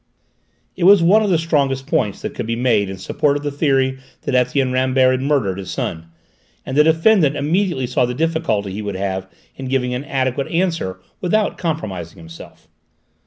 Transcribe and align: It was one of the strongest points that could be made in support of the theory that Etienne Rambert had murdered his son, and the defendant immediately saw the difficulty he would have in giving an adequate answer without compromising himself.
It 0.75 0.85
was 0.85 1.03
one 1.03 1.21
of 1.21 1.29
the 1.29 1.37
strongest 1.37 1.85
points 1.85 2.23
that 2.23 2.33
could 2.33 2.47
be 2.47 2.55
made 2.55 2.89
in 2.89 2.97
support 2.97 3.37
of 3.37 3.43
the 3.43 3.51
theory 3.51 3.99
that 4.23 4.33
Etienne 4.33 4.71
Rambert 4.71 5.11
had 5.11 5.21
murdered 5.21 5.59
his 5.59 5.69
son, 5.69 6.07
and 6.65 6.75
the 6.75 6.83
defendant 6.83 7.35
immediately 7.35 7.85
saw 7.85 8.05
the 8.07 8.15
difficulty 8.15 8.71
he 8.73 8.81
would 8.81 8.95
have 8.95 9.27
in 9.57 9.67
giving 9.67 9.93
an 9.93 10.05
adequate 10.05 10.47
answer 10.47 10.99
without 11.21 11.59
compromising 11.59 12.17
himself. 12.17 12.67